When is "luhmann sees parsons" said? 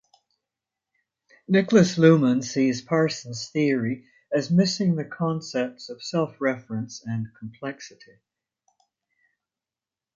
1.99-3.49